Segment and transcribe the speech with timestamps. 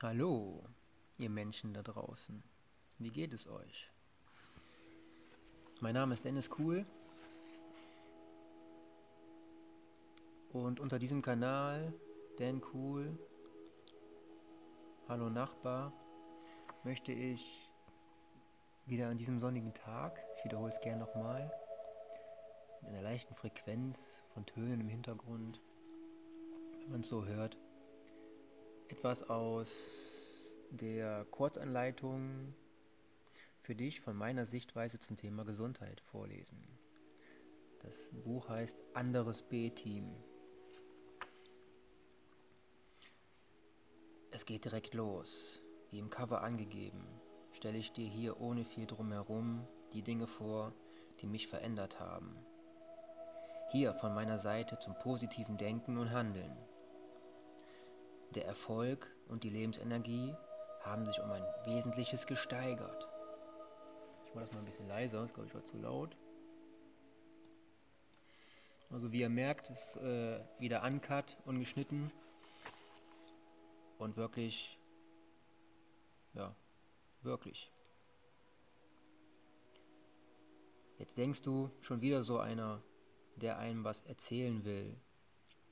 [0.00, 0.62] Hallo,
[1.16, 2.40] ihr Menschen da draußen.
[2.98, 3.90] Wie geht es euch?
[5.80, 6.86] Mein Name ist Dennis Kuhl
[10.52, 11.92] und unter diesem Kanal,
[12.38, 13.18] Dan Cool,
[15.08, 15.92] Hallo Nachbar,
[16.84, 17.68] möchte ich
[18.86, 21.52] wieder an diesem sonnigen Tag, ich wiederhole es gerne nochmal,
[22.82, 25.60] in einer leichten Frequenz von Tönen im Hintergrund,
[26.82, 27.56] wenn man es so hört,
[28.90, 32.54] etwas aus der Kurzanleitung
[33.58, 36.58] für dich von meiner Sichtweise zum Thema Gesundheit vorlesen.
[37.80, 40.10] Das Buch heißt Anderes B-Team.
[44.30, 47.04] Es geht direkt los, wie im Cover angegeben,
[47.52, 50.72] stelle ich dir hier ohne viel drumherum die Dinge vor,
[51.20, 52.36] die mich verändert haben.
[53.70, 56.56] Hier von meiner Seite zum positiven Denken und Handeln.
[58.34, 60.34] Der Erfolg und die Lebensenergie
[60.82, 63.08] haben sich um ein Wesentliches gesteigert.
[64.26, 66.16] Ich mache das mal ein bisschen leiser, das glaube ich war zu laut.
[68.90, 72.10] Also wie ihr merkt, ist äh, wieder uncut, ungeschnitten
[73.98, 74.78] und wirklich,
[76.34, 76.54] ja,
[77.22, 77.70] wirklich.
[80.98, 82.82] Jetzt denkst du schon wieder so einer,
[83.36, 84.96] der einem was erzählen will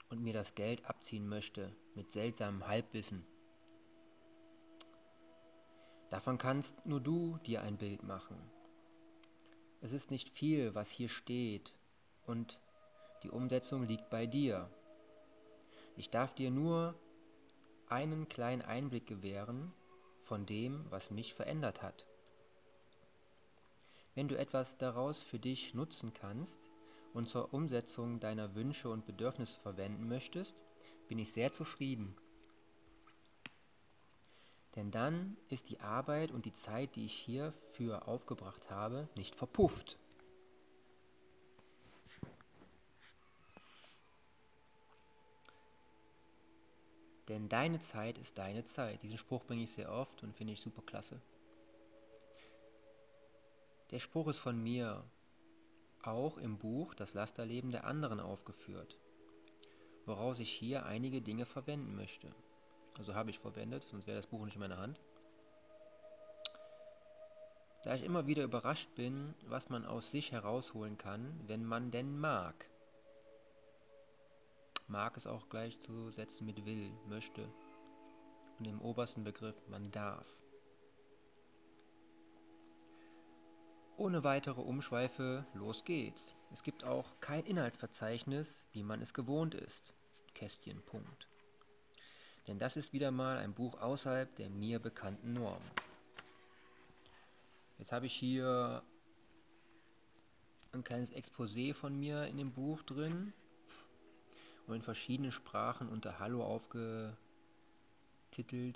[0.09, 3.27] und mir das Geld abziehen möchte mit seltsamem Halbwissen.
[6.11, 8.37] Davon kannst nur du dir ein Bild machen.
[9.81, 11.75] Es ist nicht viel, was hier steht,
[12.27, 12.61] und
[13.23, 14.71] die Umsetzung liegt bei dir.
[15.97, 16.95] Ich darf dir nur
[17.89, 19.73] einen kleinen Einblick gewähren
[20.21, 22.07] von dem, was mich verändert hat.
[24.15, 26.59] Wenn du etwas daraus für dich nutzen kannst
[27.17, 30.55] und zur Umsetzung deiner Wünsche und Bedürfnisse verwenden möchtest,
[31.09, 32.15] bin ich sehr zufrieden.
[34.75, 39.99] Denn dann ist die Arbeit und die Zeit, die ich hierfür aufgebracht habe, nicht verpufft.
[47.29, 49.03] Denn deine Zeit ist deine Zeit.
[49.03, 51.19] Diesen Spruch bringe ich sehr oft und finde ich super klasse.
[53.91, 55.03] Der Spruch ist von mir
[56.07, 58.99] auch im Buch Das Lasterleben der anderen aufgeführt,
[60.05, 62.29] woraus ich hier einige Dinge verwenden möchte.
[62.99, 65.01] Also habe ich verwendet, sonst wäre das Buch nicht in meiner Hand.
[67.85, 72.19] Da ich immer wieder überrascht bin, was man aus sich herausholen kann, wenn man denn
[72.19, 72.69] mag.
[74.89, 77.49] Mag ist auch gleichzusetzen mit will, möchte.
[78.59, 80.27] Und im obersten Begriff man darf.
[83.99, 86.35] Ohne weitere Umschweife, los geht's.
[86.53, 89.95] Es gibt auch kein Inhaltsverzeichnis, wie man es gewohnt ist.
[90.35, 91.29] Kästchen, Punkt.
[92.47, 95.71] Denn das ist wieder mal ein Buch außerhalb der mir bekannten Normen.
[97.79, 98.83] Jetzt habe ich hier
[100.73, 103.33] ein kleines Exposé von mir in dem Buch drin
[104.67, 107.17] und in verschiedenen Sprachen unter Hallo aufgetitelt.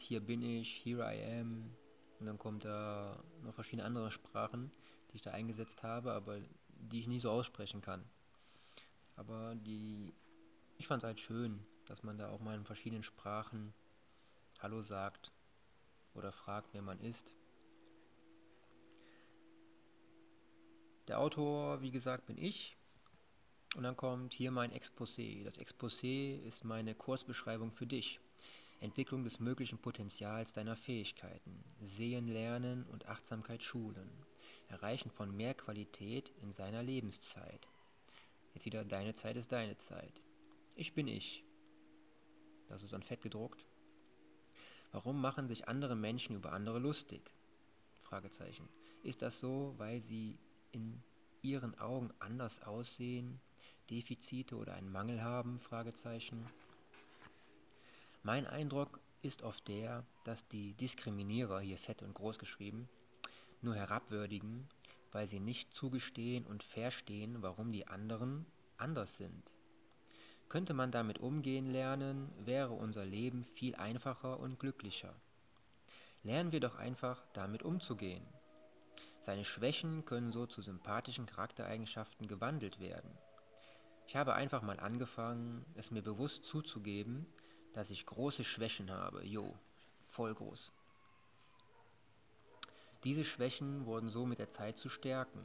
[0.00, 1.76] Hier bin ich, here I am.
[2.20, 4.70] Und dann kommt da noch verschiedene andere Sprachen,
[5.10, 6.38] die ich da eingesetzt habe, aber
[6.68, 8.04] die ich nie so aussprechen kann.
[9.16, 10.12] Aber die,
[10.76, 13.72] ich fand es halt schön, dass man da auch mal in verschiedenen Sprachen
[14.60, 15.32] Hallo sagt
[16.14, 17.34] oder fragt, wer man ist.
[21.08, 22.76] Der Autor, wie gesagt, bin ich.
[23.76, 25.42] Und dann kommt hier mein Exposé.
[25.44, 28.20] Das Exposé ist meine Kurzbeschreibung für dich.
[28.80, 31.62] Entwicklung des möglichen Potenzials deiner Fähigkeiten.
[31.80, 34.10] Sehen, Lernen und Achtsamkeit schulen.
[34.68, 37.68] Erreichen von mehr Qualität in seiner Lebenszeit.
[38.54, 40.22] Jetzt wieder, deine Zeit ist deine Zeit.
[40.74, 41.44] Ich bin ich.
[42.68, 43.66] Das ist an Fett gedruckt.
[44.92, 47.30] Warum machen sich andere Menschen über andere lustig?
[48.00, 48.68] Fragezeichen.
[49.02, 50.38] Ist das so, weil sie
[50.72, 51.02] in
[51.42, 53.40] ihren Augen anders aussehen,
[53.90, 55.60] Defizite oder einen Mangel haben?
[55.60, 56.46] Fragezeichen.
[58.22, 62.86] Mein Eindruck ist oft der, dass die Diskriminierer, hier fett und groß geschrieben,
[63.62, 64.68] nur herabwürdigen,
[65.10, 68.44] weil sie nicht zugestehen und verstehen, warum die anderen
[68.76, 69.54] anders sind.
[70.50, 75.14] Könnte man damit umgehen lernen, wäre unser Leben viel einfacher und glücklicher.
[76.22, 78.26] Lernen wir doch einfach damit umzugehen.
[79.22, 83.10] Seine Schwächen können so zu sympathischen Charaktereigenschaften gewandelt werden.
[84.06, 87.26] Ich habe einfach mal angefangen, es mir bewusst zuzugeben,
[87.72, 89.24] dass ich große Schwächen habe.
[89.24, 89.54] Jo,
[90.08, 90.72] voll groß.
[93.04, 95.42] Diese Schwächen wurden so mit der Zeit zu Stärken.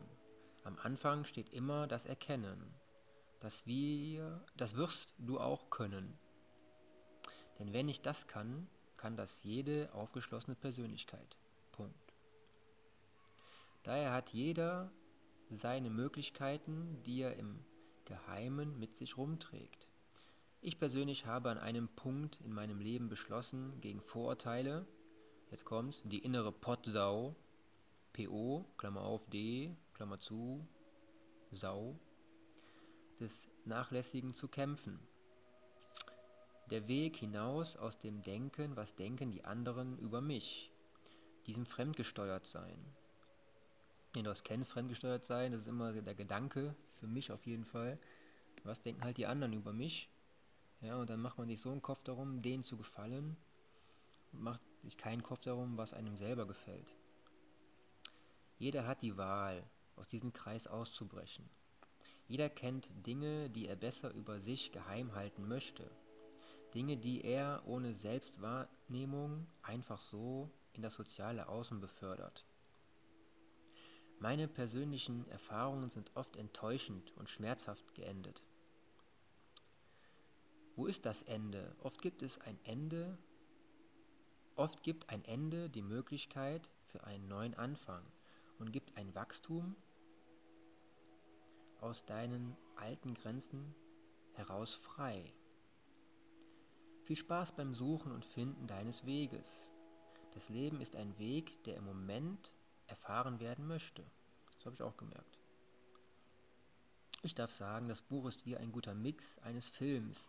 [0.63, 2.73] Am Anfang steht immer das Erkennen
[3.45, 6.17] dass wir, das wirst du auch können.
[7.59, 8.67] Denn wenn ich das kann,
[8.97, 11.37] kann das jede aufgeschlossene Persönlichkeit.
[11.71, 12.13] Punkt.
[13.83, 14.91] Daher hat jeder
[15.51, 17.63] seine Möglichkeiten, die er im
[18.05, 19.84] Geheimen mit sich rumträgt.
[20.61, 24.87] Ich persönlich habe an einem Punkt in meinem Leben beschlossen, gegen Vorurteile,
[25.51, 27.35] jetzt kommt's, die innere Pottsau,
[28.13, 30.67] PO, Klammer auf D, Klammer zu,
[31.51, 31.99] Sau,
[33.19, 34.99] des Nachlässigen zu kämpfen.
[36.71, 40.71] Der Weg hinaus aus dem Denken, was denken die anderen über mich,
[41.45, 42.77] diesem fremdgesteuert sein.
[44.13, 47.65] Wenn du das kennst, fremdgesteuert sein, das ist immer der Gedanke, für mich auf jeden
[47.65, 47.99] Fall,
[48.63, 50.09] was denken halt die anderen über mich.
[50.85, 53.35] Ja, und dann macht man sich so einen Kopf darum, denen zu gefallen
[54.31, 56.95] und macht sich keinen Kopf darum, was einem selber gefällt.
[58.59, 59.63] Jeder hat die Wahl,
[59.95, 61.49] aus diesem Kreis auszubrechen.
[62.27, 65.89] Jeder kennt Dinge, die er besser über sich geheim halten möchte.
[66.75, 72.45] Dinge, die er ohne Selbstwahrnehmung einfach so in das soziale Außen befördert.
[74.19, 78.43] Meine persönlichen Erfahrungen sind oft enttäuschend und schmerzhaft geendet.
[80.75, 81.73] Wo ist das Ende?
[81.81, 83.17] Oft gibt es ein Ende,
[84.55, 88.03] oft gibt ein Ende die Möglichkeit für einen neuen Anfang
[88.59, 89.75] und gibt ein Wachstum
[91.79, 93.73] aus deinen alten Grenzen
[94.33, 95.33] heraus frei.
[97.03, 99.71] Viel Spaß beim Suchen und Finden deines Weges.
[100.33, 102.51] Das Leben ist ein Weg, der im Moment
[102.87, 104.03] erfahren werden möchte.
[104.53, 105.39] Das habe ich auch gemerkt.
[107.23, 110.27] Ich darf sagen, das Buch ist wie ein guter Mix eines Films,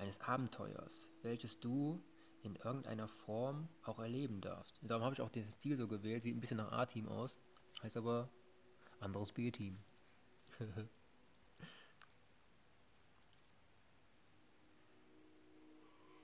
[0.00, 2.02] eines Abenteuers, welches du
[2.42, 4.78] in irgendeiner Form auch erleben darfst.
[4.82, 7.36] Darum habe ich auch den Stil so gewählt, sieht ein bisschen nach A-Team aus,
[7.82, 8.30] heißt aber
[8.98, 9.78] anderes B-Team.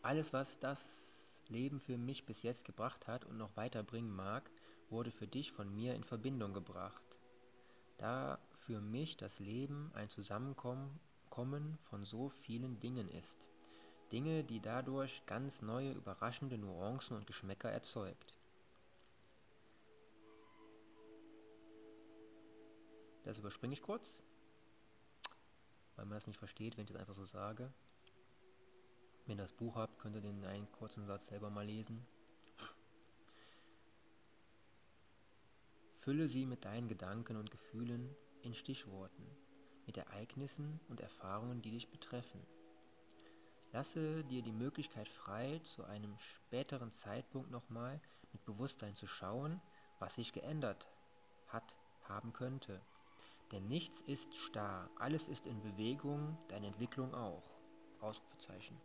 [0.02, 1.02] Alles, was das
[1.49, 4.50] Leben für mich bis jetzt gebracht hat und noch weiterbringen mag,
[4.88, 7.19] wurde für dich von mir in Verbindung gebracht.
[7.99, 11.00] Da für mich das Leben ein Zusammenkommen
[11.90, 13.49] von so vielen Dingen ist.
[14.12, 18.37] Dinge, die dadurch ganz neue, überraschende Nuancen und Geschmäcker erzeugt.
[23.25, 24.17] Das überspringe ich kurz,
[25.97, 27.73] weil man das nicht versteht, wenn ich das einfach so sage.
[29.26, 32.06] Wenn ihr das Buch habt, könnt ihr den einen kurzen Satz selber mal lesen.
[35.97, 39.26] Fülle sie mit deinen Gedanken und Gefühlen in Stichworten,
[39.87, 42.41] mit Ereignissen und Erfahrungen, die dich betreffen.
[43.76, 48.00] Lasse dir die Möglichkeit frei, zu einem späteren Zeitpunkt nochmal
[48.32, 49.61] mit Bewusstsein zu schauen,
[49.99, 50.88] was sich geändert
[51.49, 52.81] hat, haben könnte.
[53.52, 57.50] Denn nichts ist starr, alles ist in Bewegung, deine Entwicklung auch.
[58.00, 58.81] Ausrufezeichen.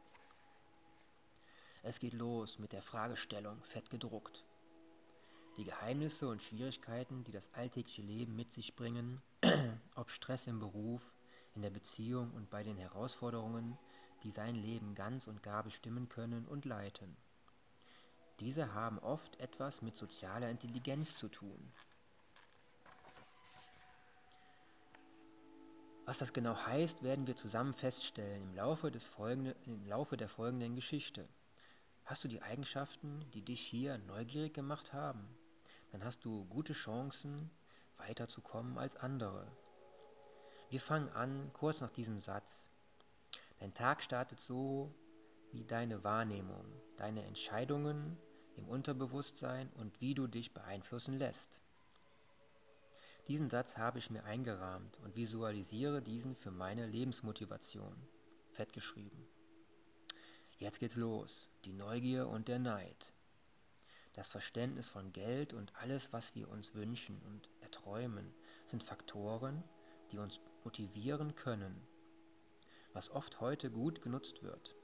[1.84, 4.44] Es geht los mit der Fragestellung, fett gedruckt.
[5.56, 9.22] Die Geheimnisse und Schwierigkeiten, die das alltägliche Leben mit sich bringen,
[9.96, 11.14] ob Stress im Beruf,
[11.56, 13.78] in der Beziehung und bei den Herausforderungen,
[14.24, 17.16] die sein Leben ganz und gar bestimmen können und leiten.
[18.40, 21.72] Diese haben oft etwas mit sozialer Intelligenz zu tun.
[26.06, 30.28] Was das genau heißt, werden wir zusammen feststellen im Laufe, des folgende, im Laufe der
[30.28, 31.28] folgenden Geschichte.
[32.06, 35.26] Hast du die Eigenschaften, die dich hier neugierig gemacht haben,
[35.92, 37.50] dann hast du gute Chancen,
[37.98, 39.46] weiterzukommen als andere.
[40.70, 42.71] Wir fangen an kurz nach diesem Satz.
[43.62, 44.92] Dein Tag startet so
[45.52, 46.66] wie deine Wahrnehmung,
[46.98, 48.18] deine Entscheidungen
[48.56, 51.62] im Unterbewusstsein und wie du dich beeinflussen lässt.
[53.28, 57.96] Diesen Satz habe ich mir eingerahmt und visualisiere diesen für meine Lebensmotivation.
[58.50, 59.28] Fett geschrieben.
[60.58, 61.48] Jetzt geht's los.
[61.64, 63.14] Die Neugier und der Neid.
[64.14, 68.34] Das Verständnis von Geld und alles, was wir uns wünschen und erträumen,
[68.66, 69.64] sind Faktoren,
[70.12, 71.80] die uns motivieren können,
[72.94, 74.76] was oft heute gut genutzt wird,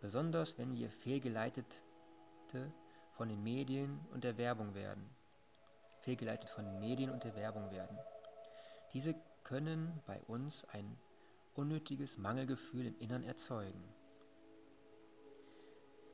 [0.00, 2.72] besonders wenn wir fehlgeleitete
[3.12, 5.08] von den Medien und der Werbung werden.
[6.00, 7.98] Fehlgeleitet von den Medien und der Werbung werden.
[8.92, 10.98] Diese können bei uns ein
[11.54, 13.82] unnötiges Mangelgefühl im Innern erzeugen.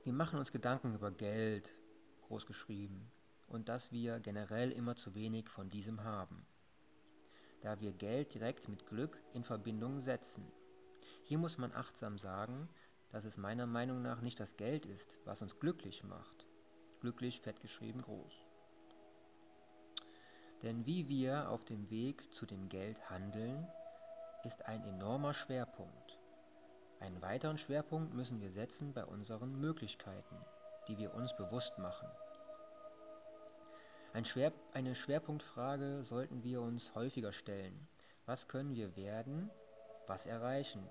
[0.04, 1.74] Wir machen uns Gedanken über Geld,
[2.26, 3.10] groß geschrieben,
[3.46, 6.46] und dass wir generell immer zu wenig von diesem haben,
[7.60, 10.44] da wir Geld direkt mit Glück in Verbindung setzen.
[11.22, 12.68] Hier muss man achtsam sagen,
[13.10, 16.46] dass es meiner Meinung nach nicht das Geld ist, was uns glücklich macht.
[17.00, 18.32] Glücklich fett geschrieben groß.
[20.62, 23.66] Denn wie wir auf dem Weg zu dem Geld handeln,
[24.44, 26.18] ist ein enormer Schwerpunkt.
[27.00, 30.36] Einen weiteren Schwerpunkt müssen wir setzen bei unseren Möglichkeiten.
[30.88, 32.08] die wir uns bewusst machen.
[34.12, 37.88] Ein Schwer, eine Schwerpunktfrage sollten wir uns häufiger stellen.
[38.26, 39.50] Was können wir werden?
[40.06, 40.86] Was erreichen?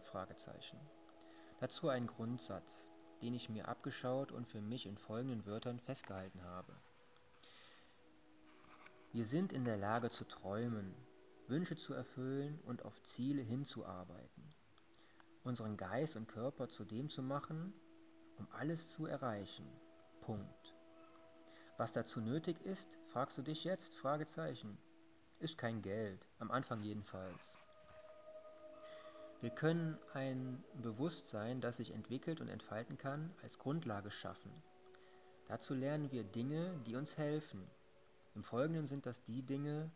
[1.59, 2.85] Dazu ein Grundsatz,
[3.21, 6.73] den ich mir abgeschaut und für mich in folgenden Wörtern festgehalten habe.
[9.13, 10.95] Wir sind in der Lage zu träumen,
[11.47, 14.53] Wünsche zu erfüllen und auf Ziele hinzuarbeiten.
[15.43, 17.73] Unseren Geist und Körper zu dem zu machen,
[18.37, 19.67] um alles zu erreichen.
[20.21, 20.75] Punkt.
[21.77, 23.93] Was dazu nötig ist, fragst du dich jetzt?
[25.39, 27.60] Ist kein Geld, am Anfang jedenfalls.
[29.41, 34.51] Wir können ein Bewusstsein, das sich entwickelt und entfalten kann, als Grundlage schaffen.
[35.47, 37.67] Dazu lernen wir Dinge, die uns helfen,
[38.33, 39.91] im Folgenden sind das die Dinge,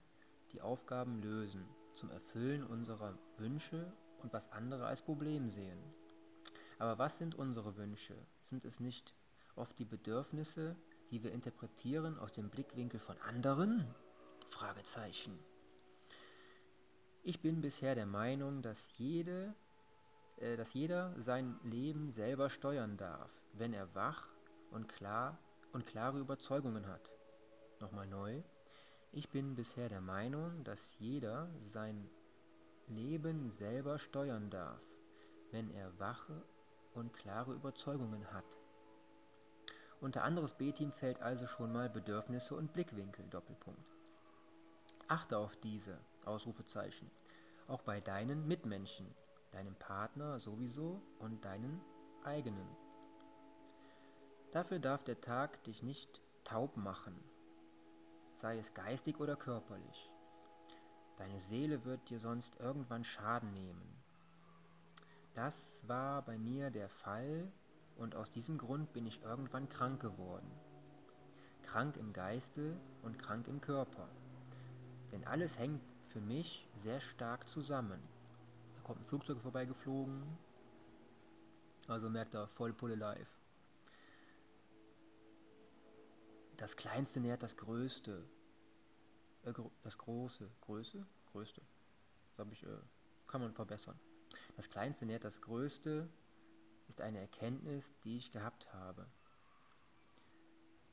[0.51, 5.79] die Aufgaben lösen, zum Erfüllen unserer Wünsche und was andere als Problem sehen.
[6.77, 8.15] Aber was sind unsere Wünsche?
[8.43, 9.13] Sind es nicht
[9.55, 10.75] oft die Bedürfnisse,
[11.11, 13.85] die wir interpretieren aus dem Blickwinkel von anderen?
[14.49, 15.39] Fragezeichen.
[17.27, 19.55] Ich bin bisher der Meinung, dass, jede,
[20.37, 24.27] äh, dass jeder sein Leben selber steuern darf, wenn er wach
[24.69, 25.39] und klar
[25.73, 27.15] und klare Überzeugungen hat.
[27.79, 28.43] Nochmal neu.
[29.11, 32.07] Ich bin bisher der Meinung, dass jeder sein
[32.89, 34.79] Leben selber steuern darf,
[35.49, 36.43] wenn er wache
[36.93, 38.59] und klare Überzeugungen hat.
[39.99, 43.95] Unter anderes B-Team fällt also schon mal Bedürfnisse und Blickwinkel, Doppelpunkt.
[45.07, 45.97] Achte auf diese,
[47.67, 49.07] auch bei deinen Mitmenschen,
[49.51, 51.81] deinem Partner sowieso und deinen
[52.23, 52.67] eigenen.
[54.51, 57.15] Dafür darf der Tag dich nicht taub machen,
[58.37, 60.11] sei es geistig oder körperlich.
[61.17, 63.95] Deine Seele wird dir sonst irgendwann Schaden nehmen.
[65.33, 67.51] Das war bei mir der Fall
[67.97, 70.51] und aus diesem Grund bin ich irgendwann krank geworden.
[71.63, 74.07] Krank im Geiste und krank im Körper.
[75.11, 75.81] Denn alles hängt
[76.15, 77.99] für mich sehr stark zusammen.
[78.73, 80.23] Da kommt ein Flugzeug vorbeigeflogen,
[81.89, 83.27] also merkt er voll Pulle live.
[86.55, 88.23] Das Kleinste nährt das Größte.
[89.43, 89.51] Äh,
[89.83, 90.49] das Große.
[90.61, 91.05] Größe?
[91.33, 91.61] Größte.
[92.37, 92.77] Das ich, äh,
[93.27, 93.99] kann man verbessern.
[94.55, 96.07] Das Kleinste nährt das Größte
[96.87, 99.05] ist eine Erkenntnis, die ich gehabt habe.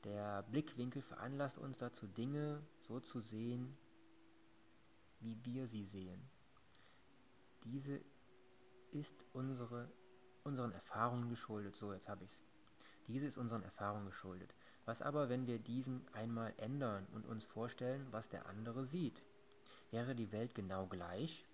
[0.03, 3.77] Der Blickwinkel veranlasst uns dazu, Dinge so zu sehen,
[5.23, 6.21] wie wir sie sehen.
[7.63, 8.01] Diese
[8.91, 9.89] ist unsere,
[10.43, 11.75] unseren Erfahrungen geschuldet.
[11.75, 12.39] So, jetzt habe ich es.
[13.07, 14.53] Diese ist unseren Erfahrungen geschuldet.
[14.85, 19.23] Was aber, wenn wir diesen einmal ändern und uns vorstellen, was der andere sieht?
[19.91, 21.45] Wäre die Welt genau gleich?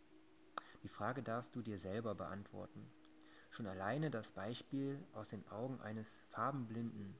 [0.83, 2.89] Die Frage darfst du dir selber beantworten.
[3.51, 7.15] Schon alleine das Beispiel aus den Augen eines farbenblinden,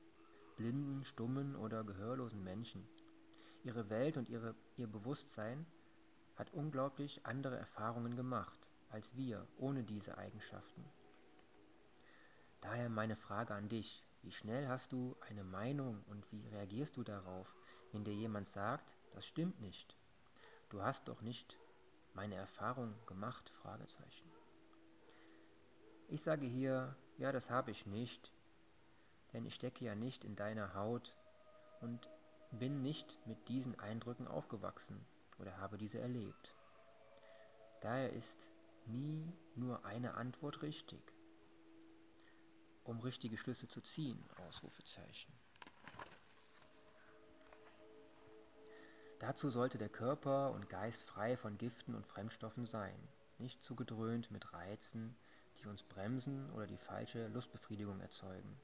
[0.57, 2.87] blinden, stummen oder gehörlosen Menschen.
[3.63, 5.65] Ihre Welt und ihre, ihr Bewusstsein
[6.39, 10.83] hat unglaublich andere Erfahrungen gemacht als wir ohne diese Eigenschaften.
[12.61, 17.03] Daher meine Frage an dich, wie schnell hast du eine Meinung und wie reagierst du
[17.03, 17.53] darauf,
[17.91, 19.95] wenn dir jemand sagt, das stimmt nicht?
[20.69, 21.57] Du hast doch nicht
[22.13, 23.51] meine Erfahrung gemacht?
[26.07, 28.31] Ich sage hier, ja, das habe ich nicht,
[29.33, 31.13] denn ich stecke ja nicht in deiner Haut
[31.81, 32.09] und
[32.51, 35.05] bin nicht mit diesen Eindrücken aufgewachsen
[35.39, 36.55] oder habe diese erlebt.
[37.81, 38.47] Daher ist
[38.85, 41.01] nie nur eine Antwort richtig
[42.89, 44.19] um richtige Schlüsse zu ziehen.
[49.19, 52.97] Dazu sollte der Körper und Geist frei von Giften und Fremdstoffen sein,
[53.37, 55.15] nicht zu gedröhnt mit Reizen,
[55.59, 58.59] die uns bremsen oder die falsche Lustbefriedigung erzeugen.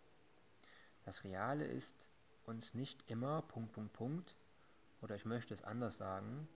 [1.04, 2.10] Das Reale ist
[2.46, 4.36] uns nicht immer Punkt, Punkt, Punkt,
[5.02, 6.48] oder ich möchte es anders sagen,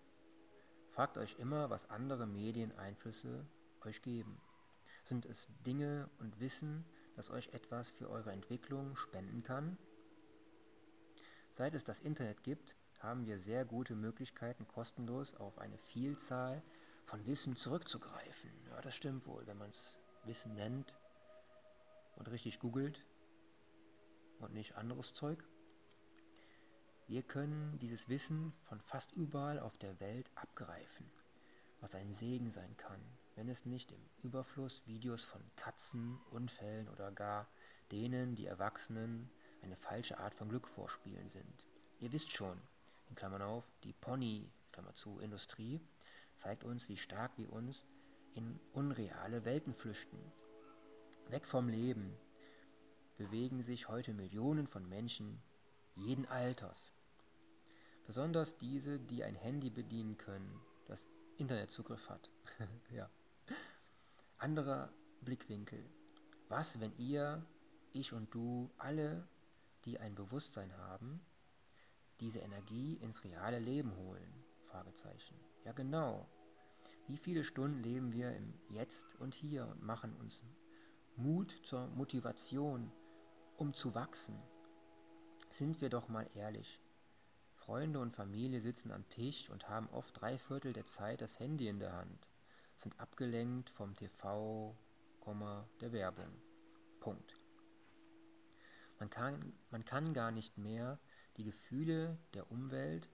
[0.91, 3.45] fragt euch immer, was andere Medieneinflüsse
[3.85, 4.39] euch geben.
[5.03, 9.77] Sind es Dinge und Wissen, das euch etwas für eure Entwicklung spenden kann?
[11.51, 16.61] Seit es das Internet gibt, haben wir sehr gute Möglichkeiten, kostenlos auf eine Vielzahl
[17.05, 18.51] von Wissen zurückzugreifen.
[18.69, 20.93] Ja, das stimmt wohl, wenn man es Wissen nennt
[22.15, 23.05] und richtig googelt
[24.39, 25.43] und nicht anderes Zeug.
[27.09, 31.11] Wir können dieses Wissen von fast überall auf der Welt abgreifen,
[31.81, 33.01] was ein Segen sein kann
[33.39, 37.47] wenn es nicht im Überfluss Videos von Katzen, Unfällen oder gar
[37.89, 41.65] denen, die Erwachsenen eine falsche Art von Glück vorspielen sind.
[42.01, 42.59] Ihr wisst schon,
[43.07, 45.79] in Klammern auf, die Pony, Klammer zu, Industrie,
[46.35, 47.85] zeigt uns, wie stark wir uns
[48.35, 50.19] in unreale Welten flüchten.
[51.29, 52.13] Weg vom Leben.
[53.15, 55.41] bewegen sich heute Millionen von Menschen
[55.95, 56.91] jeden Alters.
[58.09, 61.05] Besonders diese, die ein Handy bedienen können, das
[61.37, 62.31] Internetzugriff hat.
[62.91, 63.07] ja.
[64.39, 65.85] Anderer Blickwinkel.
[66.47, 67.45] Was, wenn ihr,
[67.93, 69.27] ich und du, alle,
[69.85, 71.21] die ein Bewusstsein haben,
[72.19, 74.33] diese Energie ins reale Leben holen?
[74.71, 75.35] Fragezeichen.
[75.63, 76.27] Ja genau.
[77.07, 80.43] Wie viele Stunden leben wir im Jetzt und Hier und machen uns
[81.15, 82.91] Mut zur Motivation,
[83.57, 84.41] um zu wachsen?
[85.51, 86.79] Sind wir doch mal ehrlich.
[87.69, 91.67] Freunde und Familie sitzen am Tisch und haben oft drei Viertel der Zeit das Handy
[91.67, 92.27] in der Hand,
[92.75, 94.75] sind abgelenkt vom TV,
[95.79, 96.33] der Werbung.
[96.99, 97.37] Punkt.
[98.97, 100.97] Man kann, man kann gar nicht mehr
[101.37, 103.07] die Gefühle der Umwelt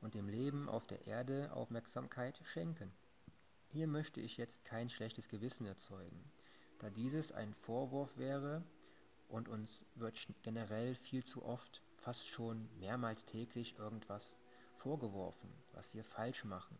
[0.00, 2.90] und dem Leben auf der Erde Aufmerksamkeit schenken.
[3.68, 6.32] Hier möchte ich jetzt kein schlechtes Gewissen erzeugen,
[6.80, 8.64] da dieses ein Vorwurf wäre
[9.28, 14.32] und uns wird generell viel zu oft, fast schon mehrmals täglich irgendwas
[14.74, 16.78] vorgeworfen, was wir falsch machen.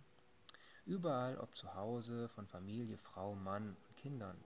[0.87, 4.37] Überall, ob zu Hause, von Familie, Frau, Mann und Kindern,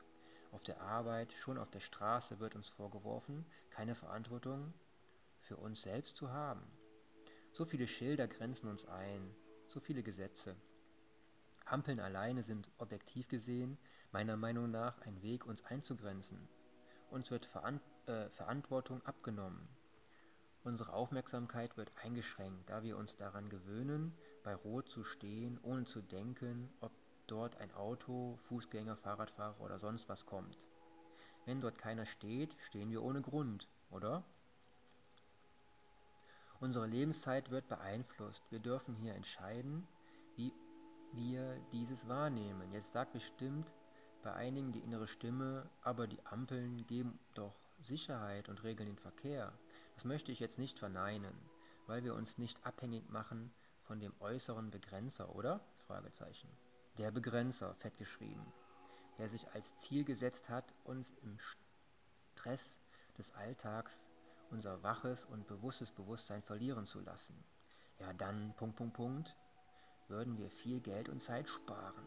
[0.52, 4.72] auf der Arbeit, schon auf der Straße wird uns vorgeworfen, keine Verantwortung
[5.40, 6.62] für uns selbst zu haben.
[7.52, 9.34] So viele Schilder grenzen uns ein,
[9.68, 10.56] so viele Gesetze.
[11.64, 13.78] Ampeln alleine sind objektiv gesehen
[14.12, 16.48] meiner Meinung nach ein Weg, uns einzugrenzen.
[17.10, 19.68] Uns wird Veran äh, Verantwortung abgenommen.
[20.64, 26.00] Unsere Aufmerksamkeit wird eingeschränkt, da wir uns daran gewöhnen, bei Rot zu stehen, ohne zu
[26.00, 26.90] denken, ob
[27.26, 30.66] dort ein Auto, Fußgänger, Fahrradfahrer oder sonst was kommt.
[31.44, 34.24] Wenn dort keiner steht, stehen wir ohne Grund, oder?
[36.60, 38.42] Unsere Lebenszeit wird beeinflusst.
[38.50, 39.86] Wir dürfen hier entscheiden,
[40.36, 40.54] wie
[41.12, 42.72] wir dieses wahrnehmen.
[42.72, 43.70] Jetzt sagt bestimmt
[44.22, 49.52] bei einigen die innere Stimme, aber die Ampeln geben doch Sicherheit und regeln den Verkehr.
[49.94, 51.34] Das möchte ich jetzt nicht verneinen,
[51.86, 55.60] weil wir uns nicht abhängig machen von dem äußeren Begrenzer, oder?
[56.98, 58.52] Der Begrenzer, fett geschrieben,
[59.18, 61.38] der sich als Ziel gesetzt hat, uns im
[62.34, 62.74] Stress
[63.18, 64.02] des Alltags
[64.50, 67.34] unser waches und bewusstes Bewusstsein verlieren zu lassen.
[67.98, 69.36] Ja, dann, Punkt, Punkt, Punkt,
[70.08, 72.04] würden wir viel Geld und Zeit sparen.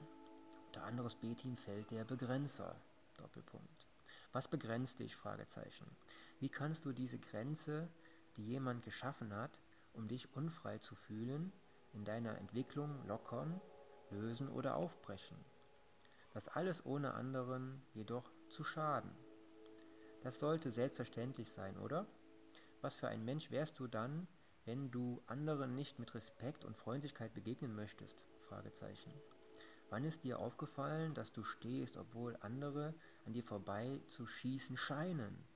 [0.68, 2.76] Unter anderes B-Team fällt der Begrenzer.
[3.18, 3.88] Doppelpunkt.
[4.32, 5.16] Was begrenzt dich?
[5.16, 5.86] Fragezeichen.
[6.40, 7.90] Wie kannst du diese Grenze,
[8.36, 9.60] die jemand geschaffen hat,
[9.94, 11.52] um dich unfrei zu fühlen,
[11.94, 13.60] in deiner Entwicklung lockern,
[14.12, 15.38] lösen oder aufbrechen?
[16.34, 19.10] Das alles ohne anderen jedoch zu schaden.
[20.22, 22.06] Das sollte selbstverständlich sein, oder?
[22.82, 24.28] Was für ein Mensch wärst du dann,
[24.66, 28.24] wenn du anderen nicht mit Respekt und Freundlichkeit begegnen möchtest?
[29.90, 32.94] Wann ist dir aufgefallen, dass du stehst, obwohl andere
[33.26, 35.48] an dir vorbei zu schießen scheinen?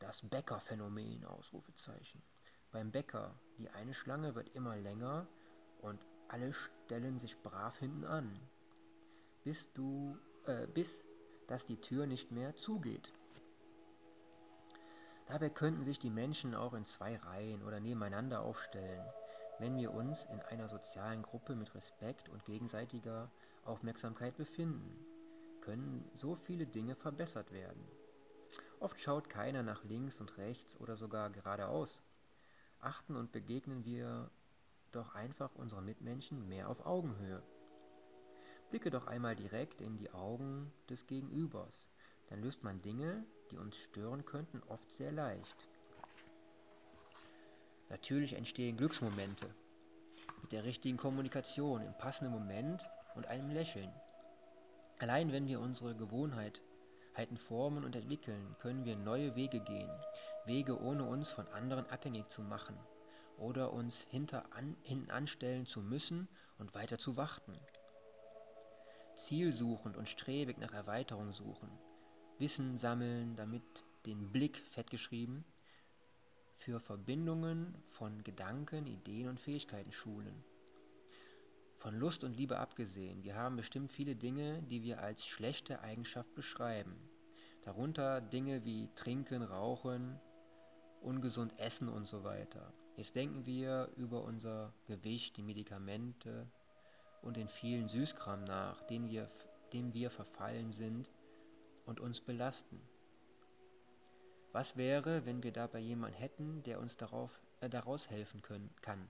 [0.00, 2.22] Das Bäckerphänomen, Ausrufezeichen.
[2.72, 5.28] Beim Bäcker, die eine Schlange wird immer länger
[5.82, 8.40] und alle stellen sich brav hinten an,
[9.44, 11.04] bis du, äh, bis
[11.48, 13.12] dass die Tür nicht mehr zugeht.
[15.26, 19.04] Dabei könnten sich die Menschen auch in zwei Reihen oder nebeneinander aufstellen,
[19.58, 23.30] wenn wir uns in einer sozialen Gruppe mit Respekt und gegenseitiger
[23.64, 25.04] Aufmerksamkeit befinden,
[25.60, 27.86] können so viele Dinge verbessert werden.
[28.80, 32.00] Oft schaut keiner nach links und rechts oder sogar geradeaus.
[32.80, 34.30] Achten und begegnen wir
[34.90, 37.42] doch einfach unseren Mitmenschen mehr auf Augenhöhe.
[38.70, 41.86] Blicke doch einmal direkt in die Augen des Gegenübers,
[42.30, 45.68] dann löst man Dinge, die uns stören könnten, oft sehr leicht.
[47.90, 49.46] Natürlich entstehen Glücksmomente
[50.40, 53.92] mit der richtigen Kommunikation im passenden Moment und einem Lächeln.
[55.00, 55.94] Allein wenn wir unsere
[57.10, 59.90] Gewohnheiten formen und entwickeln, können wir neue Wege gehen,
[60.46, 62.78] Wege ohne uns von anderen abhängig zu machen
[63.36, 67.58] oder uns hinter an, hinten anstellen zu müssen und weiter zu warten.
[69.16, 71.70] Zielsuchend und strebig nach Erweiterung suchen,
[72.38, 73.64] Wissen sammeln, damit
[74.06, 75.44] den Blick fettgeschrieben
[76.58, 80.44] für Verbindungen von Gedanken, Ideen und Fähigkeiten schulen.
[81.80, 86.34] Von Lust und Liebe abgesehen, wir haben bestimmt viele Dinge, die wir als schlechte Eigenschaft
[86.34, 86.94] beschreiben.
[87.62, 90.20] Darunter Dinge wie Trinken, Rauchen,
[91.00, 92.74] ungesund essen und so weiter.
[92.96, 96.46] Jetzt denken wir über unser Gewicht, die Medikamente
[97.22, 99.30] und den vielen Süßkram nach, den wir,
[99.72, 101.10] dem wir verfallen sind
[101.86, 102.78] und uns belasten.
[104.52, 109.08] Was wäre, wenn wir dabei jemanden hätten, der uns darauf, äh, daraus helfen können, kann?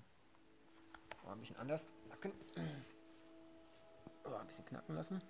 [1.26, 1.84] Oh, ein bisschen anders
[2.20, 2.84] knacken.
[4.24, 5.22] Oh, ein bisschen knacken lassen.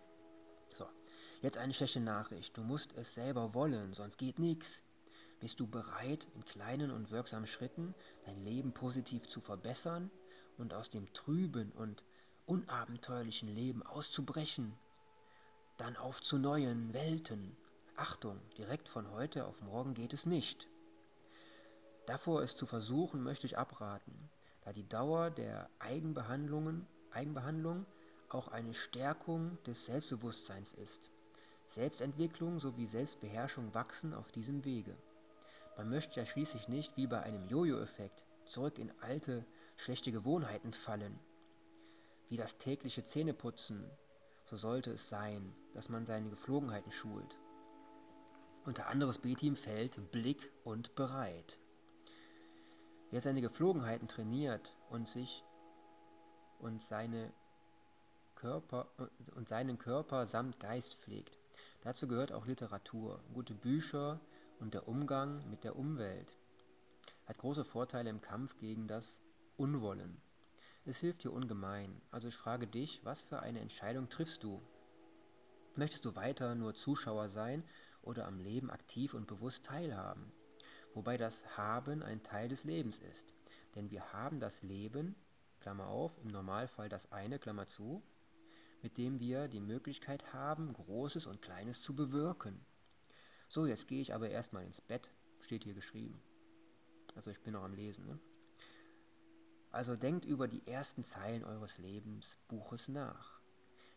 [0.70, 0.87] So,
[1.42, 2.57] jetzt eine schlechte Nachricht.
[2.57, 4.83] Du musst es selber wollen, sonst geht nichts.
[5.40, 7.94] Bist du bereit, in kleinen und wirksamen Schritten
[8.26, 10.11] dein Leben positiv zu verbessern
[10.59, 12.05] und aus dem trüben und
[12.46, 14.74] unabenteuerlichen Leben auszubrechen?
[15.79, 17.57] Dann auf zu neuen Welten.
[17.96, 20.68] Achtung, direkt von heute auf morgen geht es nicht.
[22.07, 24.31] Davor es zu versuchen, möchte ich abraten,
[24.62, 27.87] da die Dauer der Eigenbehandlungen, Eigenbehandlung
[28.29, 31.11] auch eine Stärkung des Selbstbewusstseins ist.
[31.66, 34.96] Selbstentwicklung sowie Selbstbeherrschung wachsen auf diesem Wege.
[35.77, 39.44] Man möchte ja schließlich nicht wie bei einem Jojo-Effekt zurück in alte,
[39.77, 41.18] schlechte Gewohnheiten fallen.
[42.29, 43.88] Wie das tägliche Zähneputzen,
[44.44, 47.38] so sollte es sein, dass man seine Geflogenheiten schult.
[48.64, 51.60] Unter anderes B-Team fällt Blick und bereit.
[53.11, 55.44] Wer seine Geflogenheiten trainiert und sich
[56.59, 57.33] und seine
[58.35, 58.88] Körper
[59.35, 61.38] und seinen Körper samt Geist pflegt.
[61.83, 64.20] Dazu gehört auch Literatur, gute Bücher,
[64.61, 66.37] und der Umgang mit der Umwelt
[67.31, 69.16] hat große Vorteile im Kampf gegen das
[69.57, 70.20] Unwollen.
[70.85, 72.01] Es hilft dir ungemein.
[72.11, 74.61] Also ich frage dich, was für eine Entscheidung triffst du?
[75.77, 77.62] Möchtest du weiter nur Zuschauer sein
[78.03, 80.33] oder am Leben aktiv und bewusst teilhaben?
[80.94, 83.33] Wobei das Haben ein Teil des Lebens ist.
[83.74, 85.14] Denn wir haben das Leben,
[85.61, 88.03] Klammer auf, im Normalfall das eine, Klammer zu,
[88.83, 92.64] mit dem wir die Möglichkeit haben, Großes und Kleines zu bewirken.
[93.48, 96.20] So, jetzt gehe ich aber erstmal ins Bett, steht hier geschrieben.
[97.14, 98.07] Also ich bin noch am Lesen.
[98.07, 98.18] Ne?
[99.72, 103.40] Also denkt über die ersten Zeilen eures Lebensbuches nach.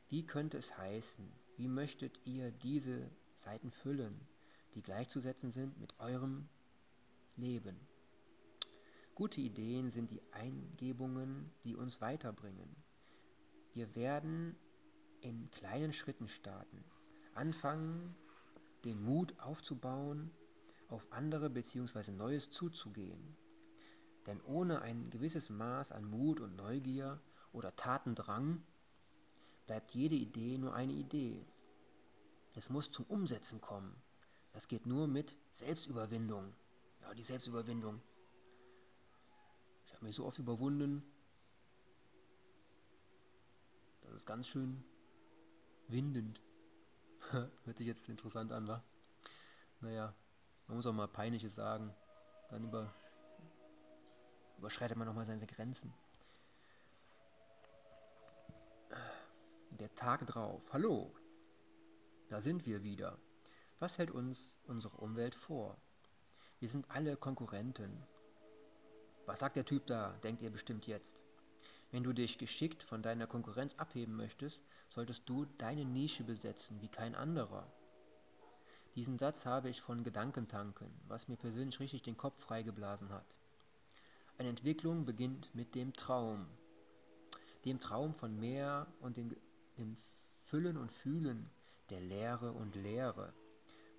[0.09, 1.31] Wie könnte es heißen?
[1.57, 3.09] Wie möchtet ihr diese
[3.43, 4.27] Seiten füllen,
[4.75, 6.49] die gleichzusetzen sind mit eurem
[7.35, 7.79] Leben?
[9.15, 12.75] Gute Ideen sind die Eingebungen, die uns weiterbringen.
[13.73, 14.55] Wir werden
[15.21, 16.83] in kleinen Schritten starten.
[17.33, 18.15] Anfangen
[18.85, 20.31] den Mut aufzubauen,
[20.89, 22.11] auf andere bzw.
[22.11, 23.35] Neues zuzugehen.
[24.27, 27.19] Denn ohne ein gewisses Maß an Mut und Neugier
[27.51, 28.61] oder Tatendrang
[29.65, 31.45] bleibt jede Idee nur eine Idee.
[32.55, 33.95] Es muss zum Umsetzen kommen.
[34.51, 36.53] Das geht nur mit Selbstüberwindung.
[37.03, 38.01] Ja, die Selbstüberwindung.
[39.85, 41.03] Ich habe mich so oft überwunden.
[44.03, 44.83] Das ist ganz schön
[45.89, 46.41] windend.
[47.31, 48.83] Hört sich jetzt interessant an, wa?
[49.81, 50.13] Naja,
[50.67, 51.93] man muss auch mal Peinliches sagen.
[52.49, 52.93] Dann über,
[54.57, 55.93] überschreitet man nochmal seine Grenzen.
[59.71, 60.61] Der Tag drauf.
[60.71, 61.13] Hallo,
[62.29, 63.19] da sind wir wieder.
[63.79, 65.77] Was hält uns unsere Umwelt vor?
[66.63, 67.91] Wir sind alle Konkurrenten.
[69.25, 71.19] Was sagt der Typ da, denkt ihr bestimmt jetzt.
[71.91, 76.87] Wenn du dich geschickt von deiner Konkurrenz abheben möchtest, solltest du deine Nische besetzen wie
[76.87, 77.67] kein anderer.
[78.95, 83.27] Diesen Satz habe ich von Gedankentanken, was mir persönlich richtig den Kopf freigeblasen hat.
[84.37, 86.47] Eine Entwicklung beginnt mit dem Traum.
[87.65, 89.35] Dem Traum von mehr und dem,
[89.77, 89.97] dem
[90.45, 91.49] Füllen und Fühlen
[91.89, 93.33] der Lehre und Lehre,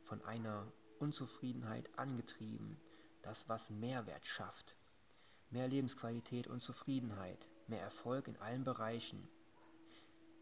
[0.05, 0.65] von einer
[0.99, 2.77] Unzufriedenheit angetrieben,
[3.23, 4.77] das was Mehrwert schafft,
[5.51, 9.29] mehr Lebensqualität und Zufriedenheit, mehr Erfolg in allen Bereichen.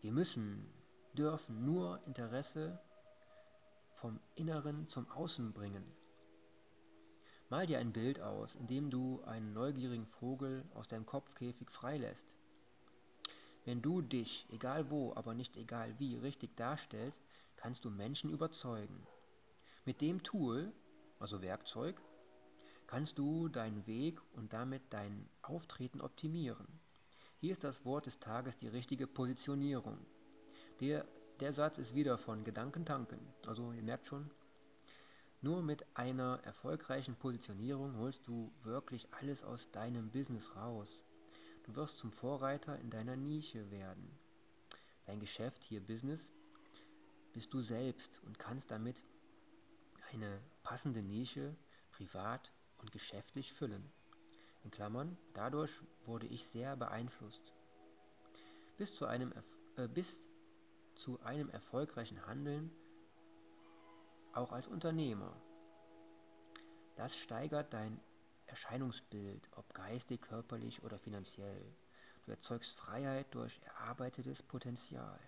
[0.01, 0.73] Wir müssen,
[1.15, 2.81] dürfen nur Interesse
[3.95, 5.85] vom Inneren zum Außen bringen.
[7.51, 12.35] Mal dir ein Bild aus, in dem du einen neugierigen Vogel aus deinem Kopfkäfig freilässt.
[13.65, 17.21] Wenn du dich, egal wo, aber nicht egal wie, richtig darstellst,
[17.57, 19.07] kannst du Menschen überzeugen.
[19.85, 20.73] Mit dem Tool,
[21.19, 22.01] also Werkzeug,
[22.87, 26.69] kannst du deinen Weg und damit dein Auftreten optimieren.
[27.41, 29.99] Hier ist das Wort des Tages die richtige Positionierung.
[30.79, 31.05] Der,
[31.41, 33.19] der Satz ist wieder von Gedankentanken.
[33.45, 34.31] Also ihr merkt schon,
[35.41, 41.03] nur mit einer erfolgreichen Positionierung holst du wirklich alles aus deinem Business raus.
[41.65, 44.17] Du wirst zum Vorreiter in deiner Nische werden.
[45.07, 46.29] Dein Geschäft, hier Business,
[47.33, 49.03] bist du selbst und kannst damit
[50.13, 51.55] eine passende Nische
[51.93, 53.93] privat und geschäftlich füllen
[54.65, 55.73] in Klammern, dadurch
[56.07, 57.53] wurde ich sehr beeinflusst.
[58.79, 59.33] Bis zu einem,
[59.77, 60.29] äh, bis
[60.95, 62.71] zu einem erfolgreichen Handeln,
[64.33, 65.35] auch als Unternehmer.
[66.97, 68.01] Das steigert dein
[68.47, 71.75] Erscheinungsbild, ob geistig, körperlich oder finanziell.
[72.25, 75.19] Du erzeugst Freiheit durch erarbeitetes Potenzial.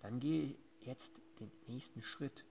[0.00, 2.44] Dann gehe jetzt den nächsten Schritt.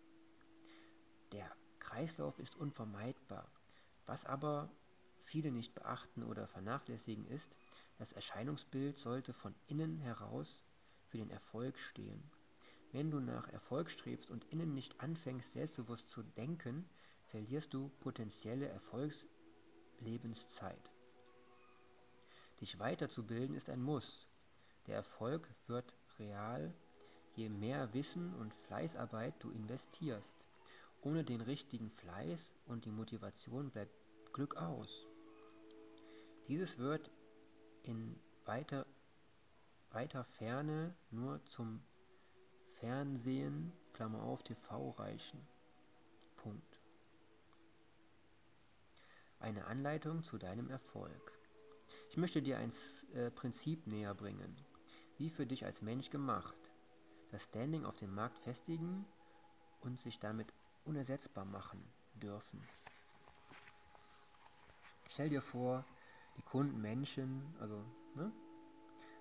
[1.33, 3.49] Der Kreislauf ist unvermeidbar.
[4.05, 4.69] Was aber
[5.23, 7.49] viele nicht beachten oder vernachlässigen ist,
[7.97, 10.63] das Erscheinungsbild sollte von innen heraus
[11.07, 12.29] für den Erfolg stehen.
[12.91, 16.87] Wenn du nach Erfolg strebst und innen nicht anfängst, selbstbewusst zu denken,
[17.31, 20.91] verlierst du potenzielle Erfolgslebenszeit.
[22.61, 24.27] Dich weiterzubilden ist ein Muss.
[24.85, 26.75] Der Erfolg wird real,
[27.35, 30.42] je mehr Wissen und Fleißarbeit du investierst.
[31.03, 33.93] Ohne den richtigen Fleiß und die Motivation bleibt
[34.31, 35.05] Glück aus.
[36.47, 37.11] Dieses wird
[37.83, 38.85] in weiter,
[39.91, 41.81] weiter Ferne nur zum
[42.79, 45.45] Fernsehen, Klammer auf, TV reichen.
[46.37, 46.79] Punkt.
[49.39, 51.33] Eine Anleitung zu deinem Erfolg.
[52.09, 52.71] Ich möchte dir ein
[53.13, 54.55] äh, Prinzip näher bringen,
[55.17, 56.71] wie für dich als Mensch gemacht,
[57.31, 59.05] das Standing auf dem Markt festigen
[59.81, 60.47] und sich damit
[60.85, 61.83] unersetzbar machen
[62.15, 62.61] dürfen.
[65.09, 65.85] Stell dir vor,
[66.37, 67.83] die Kunden, Menschen, also
[68.15, 68.31] ne,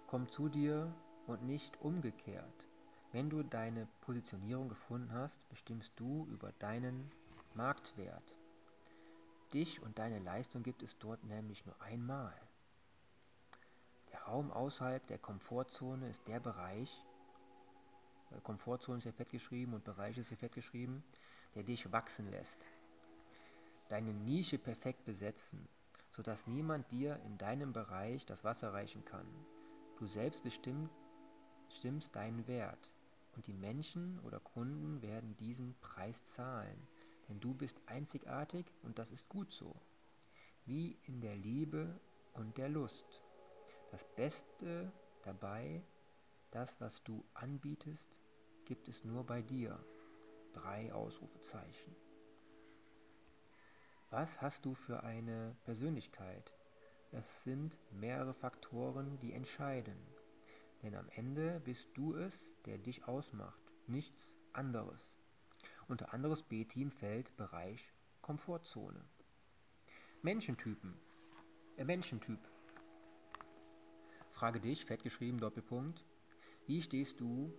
[0.06, 0.94] kommen zu dir
[1.26, 2.68] und nicht umgekehrt.
[3.12, 7.10] Wenn du deine Positionierung gefunden hast, bestimmst du über deinen
[7.54, 8.36] Marktwert.
[9.52, 12.34] Dich und deine Leistung gibt es dort nämlich nur einmal.
[14.10, 17.04] Der Raum außerhalb der Komfortzone ist der Bereich,
[18.30, 21.04] äh, Komfortzone ist hier fett geschrieben und Bereich ist hier fett geschrieben,
[21.54, 22.68] der dich wachsen lässt.
[23.88, 25.68] Deine Nische perfekt besetzen,
[26.10, 29.26] sodass niemand dir in deinem Bereich das Wasser reichen kann.
[29.98, 32.96] Du selbst bestimmst deinen Wert
[33.34, 36.86] und die Menschen oder Kunden werden diesen Preis zahlen,
[37.28, 39.74] denn du bist einzigartig und das ist gut so.
[40.64, 42.00] Wie in der Liebe
[42.34, 43.22] und der Lust.
[43.90, 45.82] Das Beste dabei,
[46.50, 48.10] das, was du anbietest,
[48.64, 49.78] gibt es nur bei dir.
[50.52, 51.96] Drei Ausrufezeichen.
[54.10, 56.52] Was hast du für eine Persönlichkeit?
[57.10, 59.96] Es sind mehrere Faktoren, die entscheiden.
[60.82, 65.16] Denn am Ende bist du es, der dich ausmacht, nichts anderes.
[65.88, 69.02] Unter anderes B-Team fällt Bereich Komfortzone.
[70.20, 70.94] Menschentypen.
[71.78, 72.40] Der Menschentyp.
[74.32, 76.04] Frage dich, fettgeschrieben, Doppelpunkt.
[76.66, 77.52] Wie stehst du?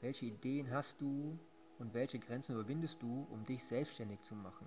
[0.00, 1.38] Welche Ideen hast du?
[1.78, 4.66] Und welche Grenzen überwindest du, um dich selbstständig zu machen?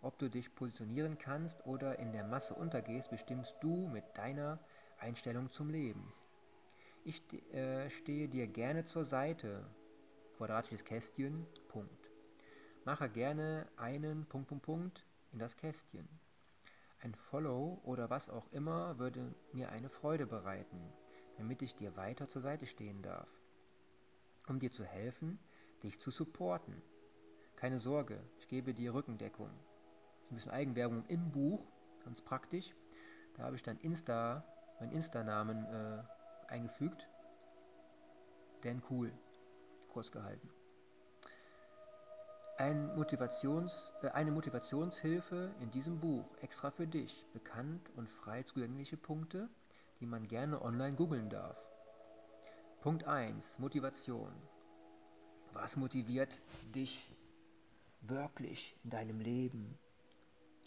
[0.00, 4.58] Ob du dich positionieren kannst oder in der Masse untergehst, bestimmst du mit deiner
[4.98, 6.12] Einstellung zum Leben.
[7.04, 9.64] Ich äh, stehe dir gerne zur Seite.
[10.36, 12.10] Quadratisches Kästchen, Punkt.
[12.84, 16.08] Mache gerne einen Punkt, Punkt, Punkt in das Kästchen.
[17.00, 20.92] Ein Follow oder was auch immer würde mir eine Freude bereiten,
[21.36, 23.28] damit ich dir weiter zur Seite stehen darf.
[24.48, 25.38] Um dir zu helfen,
[25.82, 26.82] dich zu supporten.
[27.56, 29.50] Keine Sorge, ich gebe dir Rückendeckung
[30.32, 31.62] ein bisschen Eigenwerbung im Buch,
[32.04, 32.74] ganz praktisch.
[33.36, 34.44] Da habe ich dann Insta,
[34.80, 36.02] meinen Insta-Namen äh,
[36.48, 37.06] eingefügt.
[38.64, 39.12] Denn cool,
[39.88, 40.48] kurz gehalten.
[42.56, 48.96] Ein Motivations, äh, eine Motivationshilfe in diesem Buch, extra für dich, bekannt und frei zugängliche
[48.96, 49.48] Punkte,
[50.00, 51.56] die man gerne online googeln darf.
[52.80, 54.32] Punkt 1, Motivation.
[55.52, 56.40] Was motiviert
[56.74, 57.10] dich
[58.02, 59.78] wirklich in deinem Leben?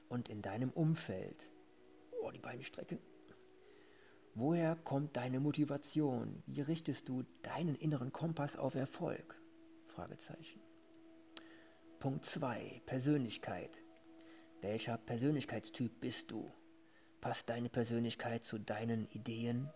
[0.10, 1.50] und in deinem Umfeld.
[2.22, 3.00] Oh, die Beine strecken.
[4.34, 6.44] Woher kommt deine Motivation?
[6.46, 9.40] Wie richtest du deinen inneren Kompass auf Erfolg?
[9.88, 10.60] Fragezeichen.
[12.00, 12.82] Punkt 2.
[12.86, 13.82] Persönlichkeit.
[14.62, 16.52] Welcher Persönlichkeitstyp bist du?
[17.22, 19.70] Passt deine Persönlichkeit zu deinen Ideen?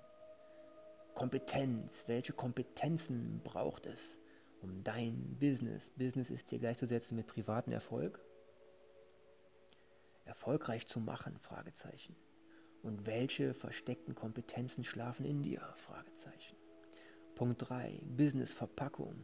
[1.16, 2.04] Kompetenz.
[2.08, 4.18] Welche Kompetenzen braucht es,
[4.62, 8.20] um dein Business, Business ist hier gleichzusetzen mit privatem Erfolg,
[10.26, 11.38] erfolgreich zu machen?
[11.40, 12.16] Fragezeichen.
[12.82, 15.62] Und welche versteckten Kompetenzen schlafen in dir?
[15.76, 16.56] Fragezeichen.
[17.36, 18.02] Punkt 3.
[18.06, 19.16] Business Verpackung.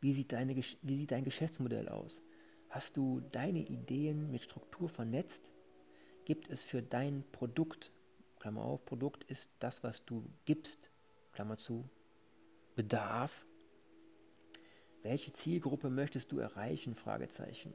[0.00, 2.20] Wie sieht, deine, wie sieht dein Geschäftsmodell aus?
[2.68, 5.52] Hast du deine Ideen mit Struktur vernetzt?
[6.24, 7.92] Gibt es für dein Produkt,
[8.38, 10.90] Klammer auf, Produkt ist das, was du gibst,
[11.32, 11.88] Klammer zu,
[12.74, 13.44] Bedarf?
[15.02, 16.94] Welche Zielgruppe möchtest du erreichen?
[16.94, 17.72] Fragezeichen.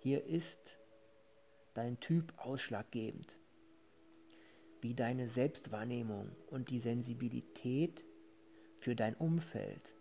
[0.00, 0.78] Hier ist
[1.72, 3.38] dein Typ ausschlaggebend,
[4.82, 8.04] wie deine Selbstwahrnehmung und die Sensibilität
[8.78, 9.94] für dein Umfeld.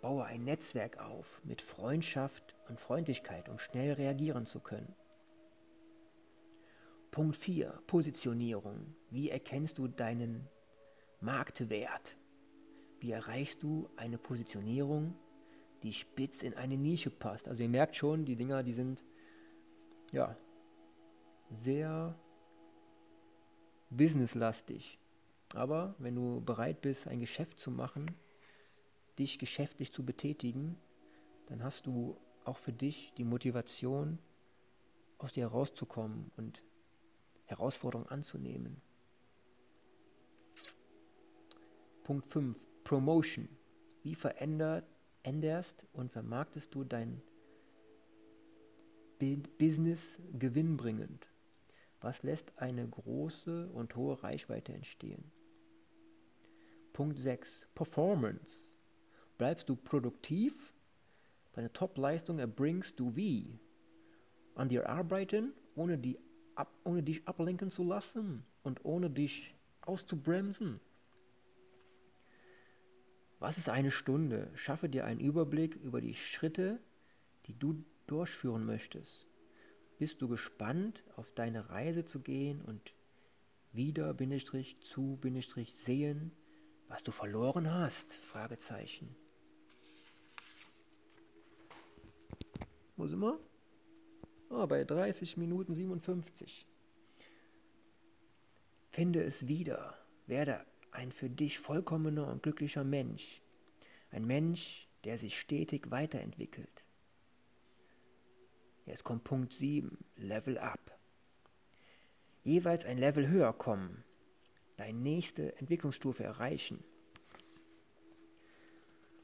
[0.00, 4.94] Baue ein Netzwerk auf mit Freundschaft und Freundlichkeit, um schnell reagieren zu können.
[7.10, 7.82] Punkt 4.
[7.86, 8.94] Positionierung.
[9.10, 10.48] Wie erkennst du deinen
[11.20, 12.16] Marktwert?
[13.00, 15.14] Wie erreichst du eine Positionierung,
[15.82, 17.48] die spitz in eine Nische passt?
[17.48, 19.04] Also ihr merkt schon, die Dinger, die sind
[20.12, 20.36] ja
[21.64, 22.18] sehr
[23.90, 24.98] businesslastig.
[25.54, 28.14] Aber wenn du bereit bist, ein Geschäft zu machen,
[29.18, 30.76] dich geschäftlich zu betätigen,
[31.46, 34.18] dann hast du auch für dich die Motivation,
[35.18, 36.62] aus dir herauszukommen und
[37.44, 38.80] Herausforderungen anzunehmen.
[42.04, 42.66] Punkt 5.
[42.84, 43.48] Promotion.
[44.02, 44.84] Wie verändert,
[45.22, 47.22] änderst und vermarktest du dein
[49.58, 50.00] Business
[50.38, 51.26] gewinnbringend?
[52.00, 55.30] Was lässt eine große und hohe Reichweite entstehen?
[56.92, 57.66] Punkt 6.
[57.74, 58.74] Performance.
[59.36, 60.54] Bleibst du produktiv?
[61.52, 63.58] Deine Top-Leistung erbringst du wie?
[64.54, 66.18] An dir arbeiten, ohne, die
[66.54, 70.80] ab, ohne dich ablenken zu lassen und ohne dich auszubremsen.
[73.40, 74.50] Was ist eine Stunde?
[74.54, 76.78] Schaffe dir einen Überblick über die Schritte,
[77.46, 79.26] die du durchführen möchtest.
[79.98, 82.94] Bist du gespannt, auf deine Reise zu gehen und
[83.72, 86.32] wieder, Bindestrich, zu, Bindestrich, sehen,
[86.88, 88.12] was du verloren hast?
[88.14, 89.16] Fragezeichen.
[92.96, 93.40] Wo sind wir?
[94.50, 96.66] Ah, bei 30 Minuten 57.
[98.90, 99.96] Finde es wieder.
[100.26, 103.40] Werde ein für dich vollkommener und glücklicher Mensch.
[104.10, 106.84] Ein Mensch, der sich stetig weiterentwickelt.
[108.86, 110.98] Jetzt kommt Punkt 7, Level Up.
[112.42, 114.02] Jeweils ein Level höher kommen,
[114.76, 116.82] deine nächste Entwicklungsstufe erreichen.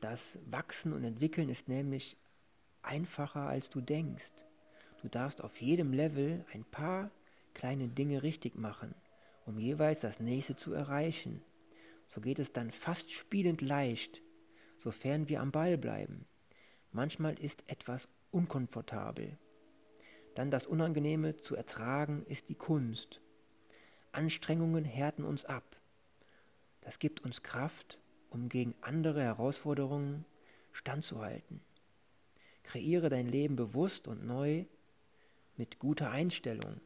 [0.00, 2.16] Das Wachsen und Entwickeln ist nämlich
[2.82, 4.32] einfacher, als du denkst.
[5.02, 7.10] Du darfst auf jedem Level ein paar
[7.54, 8.94] kleine Dinge richtig machen,
[9.46, 11.42] um jeweils das nächste zu erreichen.
[12.06, 14.22] So geht es dann fast spielend leicht,
[14.78, 16.26] sofern wir am Ball bleiben.
[16.92, 19.36] Manchmal ist etwas unkomfortabel.
[20.34, 23.20] Dann das Unangenehme zu ertragen ist die Kunst.
[24.12, 25.80] Anstrengungen härten uns ab.
[26.80, 27.98] Das gibt uns Kraft,
[28.30, 30.24] um gegen andere Herausforderungen
[30.72, 31.60] standzuhalten.
[32.62, 34.64] Kreiere dein Leben bewusst und neu
[35.56, 36.80] mit guter Einstellung.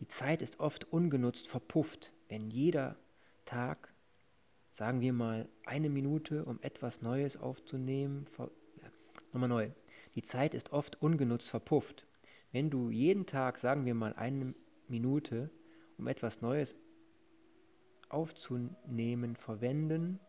[0.00, 2.96] Die Zeit ist oft ungenutzt verpufft, wenn jeder
[3.44, 3.92] Tag,
[4.72, 8.48] sagen wir mal, eine Minute, um etwas Neues aufzunehmen, ja,
[9.32, 9.70] nochmal neu.
[10.14, 12.06] Die Zeit ist oft ungenutzt verpufft.
[12.52, 14.54] Wenn du jeden Tag, sagen wir mal, eine
[14.88, 15.50] Minute,
[15.98, 16.76] um etwas Neues
[18.08, 20.20] aufzunehmen, verwenden,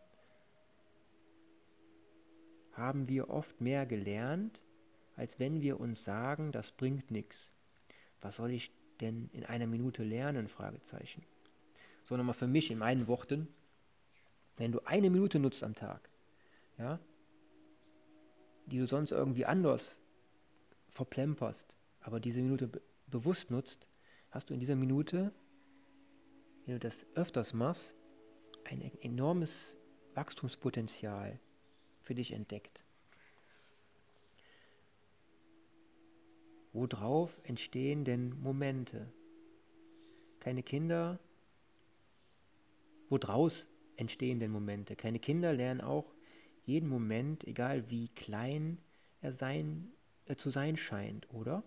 [2.72, 4.62] haben wir oft mehr gelernt,
[5.16, 7.52] als wenn wir uns sagen, das bringt nichts.
[8.20, 10.48] Was soll ich denn in einer Minute lernen?
[10.48, 11.24] Fragezeichen.
[12.08, 13.48] So nochmal für mich in meinen Worten,
[14.56, 16.08] wenn du eine Minute nutzt am Tag,
[16.78, 16.98] ja,
[18.64, 19.98] die du sonst irgendwie anders
[20.88, 23.88] verplemperst, aber diese Minute be bewusst nutzt,
[24.30, 25.32] hast du in dieser Minute,
[26.64, 27.94] wenn du das öfters machst,
[28.64, 29.76] ein enormes
[30.14, 31.38] Wachstumspotenzial
[32.00, 32.84] für dich entdeckt.
[36.72, 39.12] Worauf entstehen denn Momente?
[40.40, 41.18] Kleine Kinder,
[43.08, 43.66] woraus
[43.96, 44.96] entstehen denn Momente?
[44.96, 46.14] Kleine Kinder lernen auch
[46.64, 48.78] jeden Moment, egal wie klein
[49.20, 49.92] er sein,
[50.26, 51.62] äh, zu sein scheint, oder?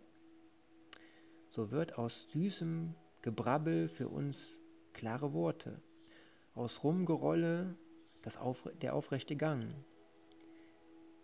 [1.50, 4.60] So wird aus süßem Gebrabbel für uns
[4.94, 5.82] klare Worte,
[6.54, 7.76] aus Rumgerolle
[8.22, 9.74] das Aufre der aufrechte Gang,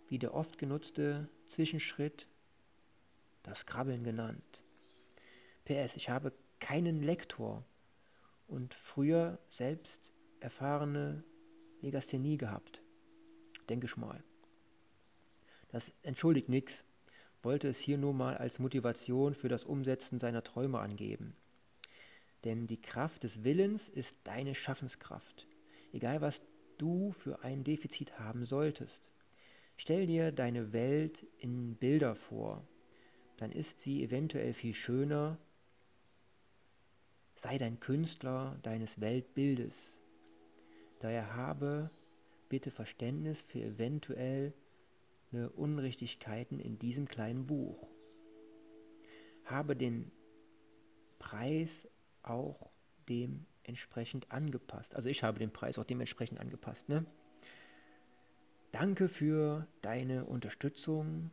[0.07, 2.27] wie der oft genutzte Zwischenschritt
[3.43, 4.63] das Krabbeln genannt.
[5.65, 7.63] PS, ich habe keinen Lektor
[8.47, 11.23] und früher selbst erfahrene
[11.81, 12.81] Legasthenie gehabt.
[13.69, 14.23] Denke ich mal.
[15.69, 16.85] Das entschuldigt nichts,
[17.43, 21.35] wollte es hier nur mal als Motivation für das Umsetzen seiner Träume angeben.
[22.43, 25.47] Denn die Kraft des Willens ist deine Schaffenskraft,
[25.91, 26.41] egal was
[26.77, 29.11] du für ein Defizit haben solltest.
[29.75, 32.67] Stell dir deine Welt in Bilder vor,
[33.37, 35.37] dann ist sie eventuell viel schöner.
[37.37, 39.93] Sei dein Künstler deines Weltbildes.
[40.99, 41.91] Daher habe
[42.49, 44.53] bitte Verständnis für eventuelle
[45.55, 47.87] Unrichtigkeiten in diesem kleinen Buch.
[49.45, 50.11] Habe den
[51.19, 51.87] Preis
[52.23, 52.71] auch
[53.07, 54.95] dementsprechend angepasst.
[54.95, 56.89] Also ich habe den Preis auch dementsprechend angepasst.
[56.89, 57.05] Ne?
[58.71, 61.29] Danke für deine Unterstützung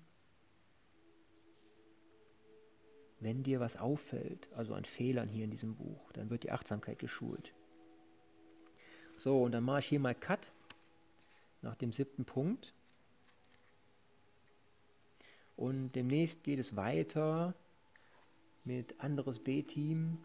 [3.25, 6.99] wenn dir was auffällt, also an Fehlern hier in diesem Buch, dann wird die Achtsamkeit
[6.99, 7.55] geschult.
[9.17, 10.53] So, und dann mache ich hier mal Cut
[11.63, 12.75] nach dem siebten Punkt.
[15.57, 17.55] Und demnächst geht es weiter
[18.65, 20.19] mit anderes B-Team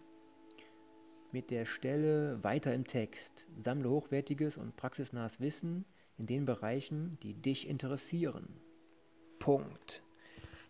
[1.31, 3.45] mit der Stelle weiter im Text.
[3.55, 5.85] Sammle hochwertiges und praxisnahes Wissen
[6.17, 8.59] in den Bereichen, die dich interessieren.
[9.37, 10.03] Punkt.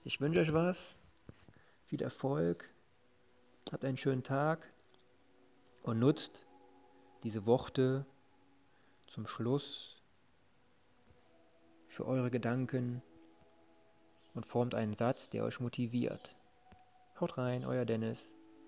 [0.03, 0.98] Ich wünsche euch was,
[1.89, 2.69] viel Erfolg,
[3.71, 4.71] habt einen schönen Tag
[5.81, 6.45] und nutzt
[7.23, 8.05] diese Worte
[9.07, 9.99] zum Schluss
[11.87, 13.01] für eure Gedanken
[14.35, 16.37] und formt einen Satz, der euch motiviert.
[17.19, 18.29] Haut rein, euer Dennis.